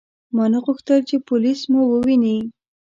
ما 0.35 0.45
نه 0.53 0.59
غوښتل 0.65 0.99
چې 1.09 1.15
پولیس 1.29 1.59
مو 1.71 1.81
وویني. 1.91 2.37